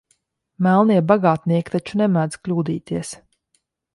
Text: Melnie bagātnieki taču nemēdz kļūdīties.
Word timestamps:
Melnie 0.67 0.97
bagātnieki 1.11 1.75
taču 1.75 2.01
nemēdz 2.01 2.41
kļūdīties. 2.47 3.15